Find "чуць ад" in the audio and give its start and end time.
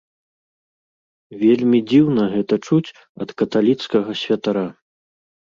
2.67-3.35